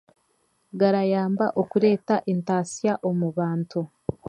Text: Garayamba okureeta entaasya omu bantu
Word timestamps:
Garayamba 0.79 1.45
okureeta 1.61 2.15
entaasya 2.31 2.93
omu 3.09 3.27
bantu 3.37 3.81